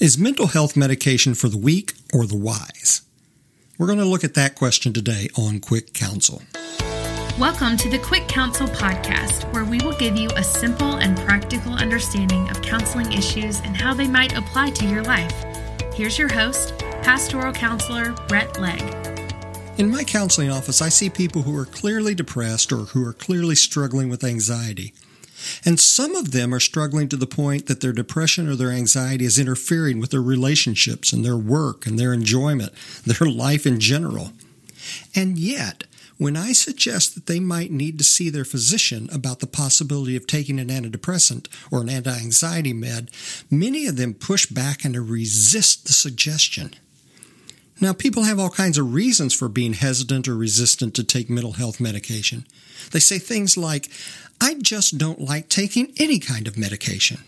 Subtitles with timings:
[0.00, 3.02] Is mental health medication for the weak or the wise?
[3.78, 6.42] We're going to look at that question today on Quick Counsel.
[7.38, 11.74] Welcome to the Quick Counsel podcast, where we will give you a simple and practical
[11.74, 15.32] understanding of counseling issues and how they might apply to your life.
[15.94, 18.82] Here's your host, pastoral counselor Brett Legg.
[19.78, 23.54] In my counseling office, I see people who are clearly depressed or who are clearly
[23.54, 24.92] struggling with anxiety.
[25.64, 29.24] And some of them are struggling to the point that their depression or their anxiety
[29.24, 32.72] is interfering with their relationships and their work and their enjoyment,
[33.04, 34.32] their life in general.
[35.14, 35.84] And yet,
[36.16, 40.26] when I suggest that they might need to see their physician about the possibility of
[40.26, 43.10] taking an antidepressant or an anti anxiety med,
[43.50, 46.74] many of them push back and resist the suggestion.
[47.80, 51.52] Now, people have all kinds of reasons for being hesitant or resistant to take mental
[51.52, 52.46] health medication.
[52.92, 53.88] They say things like,
[54.40, 57.18] I just don't like taking any kind of medication.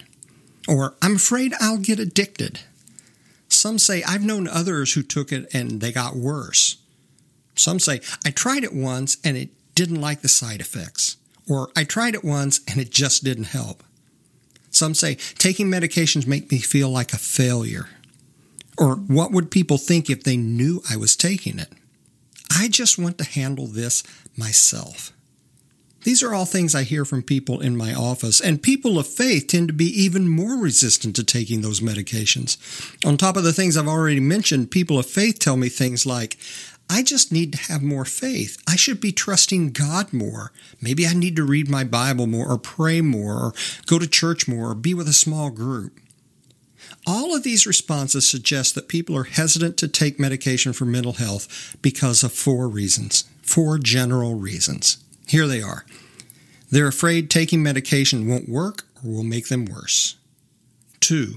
[0.69, 2.60] Or, I'm afraid I'll get addicted.
[3.48, 6.77] Some say, I've known others who took it and they got worse.
[7.55, 11.16] Some say, I tried it once and it didn't like the side effects.
[11.48, 13.83] Or, I tried it once and it just didn't help.
[14.70, 17.88] Some say, taking medications make me feel like a failure.
[18.78, 21.72] Or, what would people think if they knew I was taking it?
[22.50, 24.02] I just want to handle this
[24.36, 25.12] myself.
[26.05, 29.48] These are all things I hear from people in my office, and people of faith
[29.48, 32.58] tend to be even more resistant to taking those medications.
[33.04, 36.36] On top of the things I've already mentioned, people of faith tell me things like,
[36.88, 38.62] I just need to have more faith.
[38.69, 40.52] I should be trusting God more.
[40.80, 43.54] Maybe I need to read my Bible more, or pray more, or
[43.86, 45.98] go to church more, or be with a small group.
[47.06, 51.77] All of these responses suggest that people are hesitant to take medication for mental health
[51.82, 54.98] because of four reasons, four general reasons.
[55.27, 55.84] Here they are.
[56.70, 60.16] They're afraid taking medication won't work or will make them worse.
[61.00, 61.34] Two,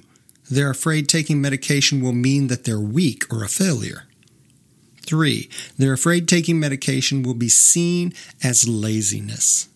[0.50, 4.06] they're afraid taking medication will mean that they're weak or a failure.
[5.06, 9.68] Three, they're afraid taking medication will be seen as laziness.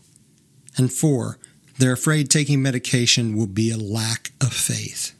[0.77, 1.37] And four,
[1.77, 5.13] they're afraid taking medication will be a lack of faith.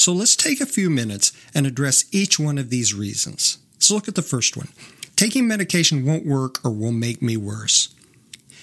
[0.00, 3.58] So let's take a few minutes and address each one of these reasons.
[3.74, 4.68] Let's look at the first one.
[5.14, 7.94] Taking medication won't work or will make me worse.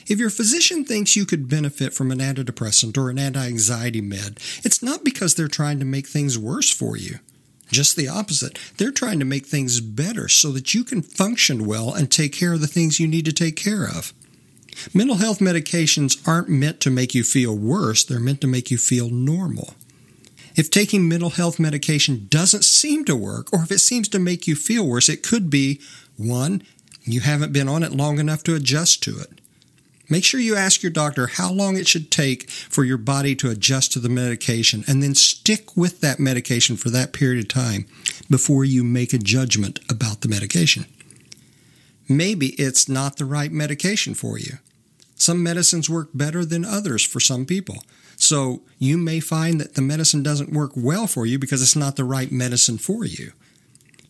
[0.08, 4.40] If your physician thinks you could benefit from an antidepressant or an anti anxiety med,
[4.64, 7.20] it's not because they're trying to make things worse for you.
[7.72, 8.58] Just the opposite.
[8.78, 12.54] They're trying to make things better so that you can function well and take care
[12.54, 14.12] of the things you need to take care of.
[14.92, 18.80] Mental health medications aren't meant to make you feel worse, they're meant to make you
[18.80, 19.76] feel normal.
[20.58, 24.48] If taking mental health medication doesn't seem to work, or if it seems to make
[24.48, 25.80] you feel worse, it could be
[26.18, 26.64] one,
[27.04, 29.40] you haven't been on it long enough to adjust to it.
[30.10, 33.52] Make sure you ask your doctor how long it should take for your body to
[33.52, 37.86] adjust to the medication and then stick with that medication for that period of time
[38.30, 40.86] before you make a judgment about the medication.
[42.10, 44.58] Maybe it's not the right medication for you.
[45.16, 47.84] Some medicines work better than others for some people.
[48.28, 51.96] So you may find that the medicine doesn't work well for you because it's not
[51.96, 53.32] the right medicine for you.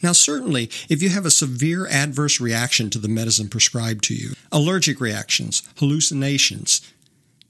[0.02, 4.32] Now, certainly, if you have a severe adverse reaction to the medicine prescribed to you,
[4.52, 6.82] allergic reactions, hallucinations,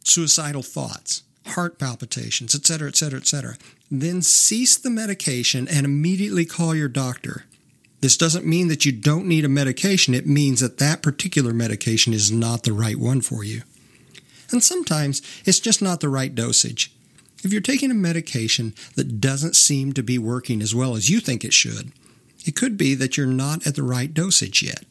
[0.03, 3.55] suicidal thoughts, heart palpitations, etc., etc., etc.,
[3.89, 7.45] then cease the medication and immediately call your doctor.
[8.01, 12.13] This doesn't mean that you don't need a medication, it means that that particular medication
[12.13, 13.61] is not the right one for you.
[14.51, 16.93] And sometimes it's just not the right dosage.
[17.43, 21.19] If you're taking a medication that doesn't seem to be working as well as you
[21.19, 21.91] think it should,
[22.45, 24.85] it could be that you're not at the right dosage yet.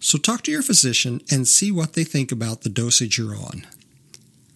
[0.00, 3.66] So talk to your physician and see what they think about the dosage you're on.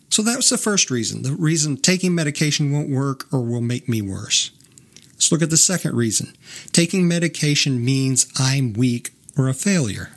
[0.09, 3.89] So that was the first reason the reason taking medication won't work or will make
[3.89, 4.51] me worse.
[5.15, 6.35] Let's look at the second reason.
[6.73, 10.11] Taking medication means I'm weak or a failure.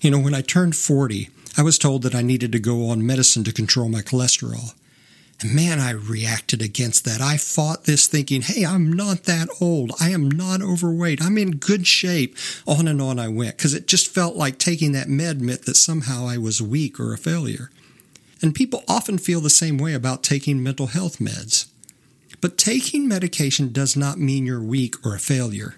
[0.00, 3.06] You know, when I turned 40, I was told that I needed to go on
[3.06, 4.74] medicine to control my cholesterol.
[5.40, 7.20] And man, I reacted against that.
[7.20, 9.92] I fought this thinking, hey, I'm not that old.
[10.00, 11.22] I am not overweight.
[11.22, 12.36] I'm in good shape.
[12.66, 15.76] On and on I went because it just felt like taking that med meant that
[15.76, 17.70] somehow I was weak or a failure.
[18.42, 21.66] And people often feel the same way about taking mental health meds.
[22.40, 25.76] But taking medication does not mean you're weak or a failure.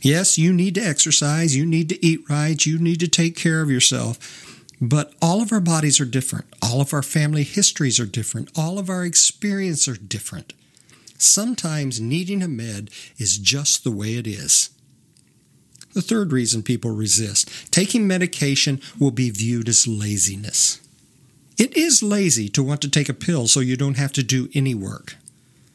[0.00, 3.62] Yes, you need to exercise, you need to eat right, you need to take care
[3.62, 4.53] of yourself.
[4.80, 6.46] But all of our bodies are different.
[6.62, 8.50] All of our family histories are different.
[8.56, 10.52] All of our experiences are different.
[11.16, 14.70] Sometimes needing a med is just the way it is.
[15.94, 20.80] The third reason people resist taking medication will be viewed as laziness.
[21.56, 24.48] It is lazy to want to take a pill so you don't have to do
[24.54, 25.16] any work.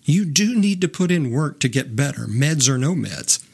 [0.04, 3.46] You do need to put in work to get better, meds or no meds.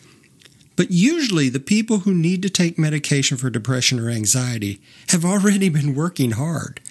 [0.76, 5.70] But usually, the people who need to take medication for depression or anxiety have already
[5.70, 6.82] been working hard.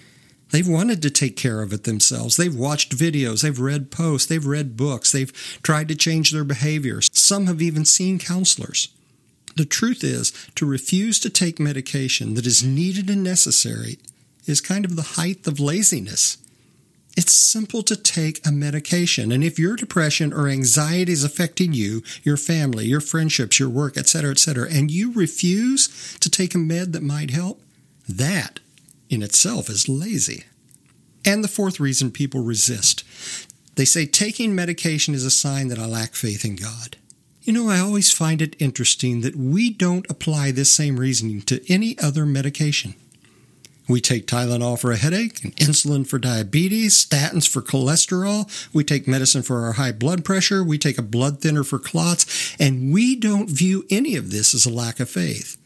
[0.51, 2.37] They've wanted to take care of it themselves.
[2.37, 5.33] They've watched videos, they've read posts, they've read books, they've
[5.63, 7.11] tried to change their behaviors.
[7.13, 8.89] Some have even seen counselors.
[9.57, 13.99] The truth is, to refuse to take medication that is needed and necessary
[14.47, 16.39] is kind of the height of laziness.
[17.17, 19.31] It's simple to take a medication.
[19.31, 23.97] And if your depression or anxiety is affecting you, your family, your friendships, your work,
[23.97, 27.61] etc., etc., and you refuse to take a med that might help,
[28.09, 28.59] that
[29.09, 30.45] in itself is lazy.
[31.25, 33.05] And the fourth reason people resist
[33.77, 36.97] they say taking medication is a sign that I lack faith in God.
[37.43, 41.61] You know, I always find it interesting that we don't apply this same reasoning to
[41.71, 42.95] any other medication.
[43.87, 48.49] We take Tylenol for a headache, and insulin for diabetes, statins for cholesterol.
[48.73, 50.65] We take medicine for our high blood pressure.
[50.65, 52.57] We take a blood thinner for clots.
[52.59, 55.59] And we don't view any of this as a lack of faith.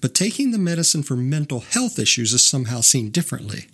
[0.00, 3.68] But taking the medicine for mental health issues is somehow seen differently.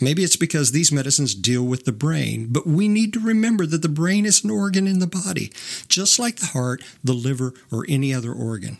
[0.00, 3.82] Maybe it's because these medicines deal with the brain, but we need to remember that
[3.82, 5.52] the brain is an organ in the body,
[5.88, 8.78] just like the heart, the liver, or any other organ.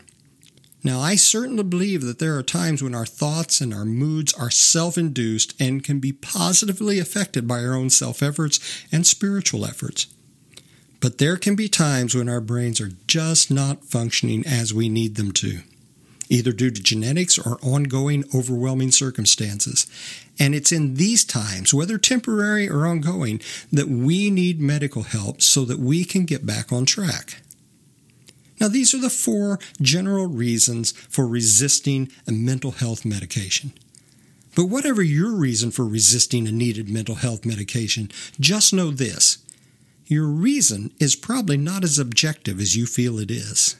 [0.83, 4.49] Now, I certainly believe that there are times when our thoughts and our moods are
[4.49, 8.59] self induced and can be positively affected by our own self efforts
[8.91, 10.07] and spiritual efforts.
[10.99, 15.15] But there can be times when our brains are just not functioning as we need
[15.15, 15.61] them to,
[16.29, 19.85] either due to genetics or ongoing overwhelming circumstances.
[20.39, 23.41] And it's in these times, whether temporary or ongoing,
[23.71, 27.41] that we need medical help so that we can get back on track.
[28.61, 33.73] Now, these are the four general reasons for resisting a mental health medication.
[34.55, 39.39] But whatever your reason for resisting a needed mental health medication, just know this
[40.05, 43.77] your reason is probably not as objective as you feel it is.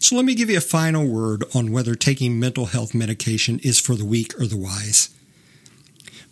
[0.00, 3.78] So, let me give you a final word on whether taking mental health medication is
[3.78, 5.10] for the weak or the wise.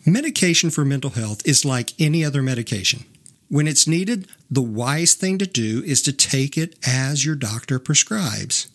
[0.04, 3.04] Medication for mental health is like any other medication.
[3.50, 7.80] When it's needed, the wise thing to do is to take it as your doctor
[7.80, 8.68] prescribes.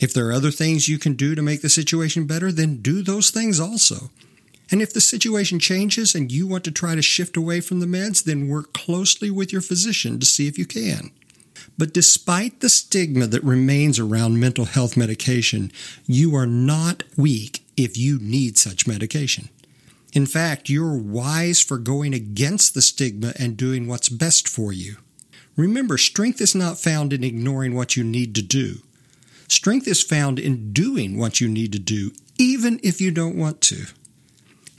[0.00, 3.00] If there are other things you can do to make the situation better, then do
[3.00, 4.10] those things also.
[4.70, 7.86] And if the situation changes and you want to try to shift away from the
[7.86, 11.10] meds, then work closely with your physician to see if you can.
[11.78, 15.72] But despite the stigma that remains around mental health medication,
[16.06, 19.48] you are not weak if you need such medication.
[20.12, 24.96] In fact, you're wise for going against the stigma and doing what's best for you.
[25.56, 28.76] Remember, strength is not found in ignoring what you need to do.
[29.48, 33.60] Strength is found in doing what you need to do, even if you don't want
[33.62, 33.86] to.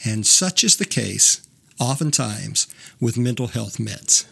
[0.05, 1.47] And such is the case,
[1.79, 2.67] oftentimes,
[2.99, 4.25] with mental health meds.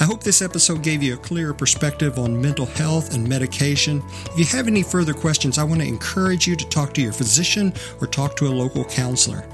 [0.00, 4.00] I hope this episode gave you a clearer perspective on mental health and medication.
[4.30, 7.12] If you have any further questions, I want to encourage you to talk to your
[7.12, 9.44] physician or talk to a local counselor.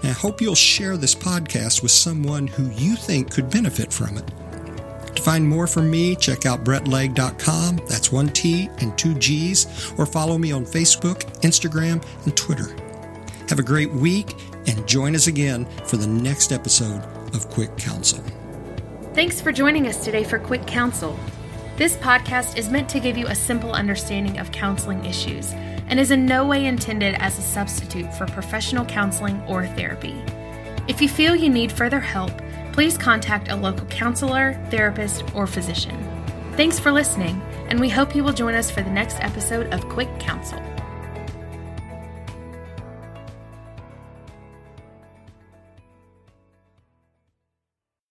[0.00, 4.16] And I hope you'll share this podcast with someone who you think could benefit from
[4.16, 4.24] it.
[5.16, 7.80] To find more from me, check out brettlegg.com.
[7.86, 12.74] That's one T and two G's, or follow me on Facebook, Instagram, and Twitter.
[13.50, 14.34] Have a great week
[14.66, 17.04] and join us again for the next episode
[17.34, 18.24] of Quick Counsel.
[19.20, 21.14] Thanks for joining us today for Quick Counsel.
[21.76, 25.52] This podcast is meant to give you a simple understanding of counseling issues
[25.88, 30.18] and is in no way intended as a substitute for professional counseling or therapy.
[30.88, 32.32] If you feel you need further help,
[32.72, 36.02] please contact a local counselor, therapist, or physician.
[36.56, 39.86] Thanks for listening, and we hope you will join us for the next episode of
[39.90, 40.62] Quick Counsel.